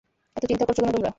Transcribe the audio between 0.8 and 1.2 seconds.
কেন তোমরা?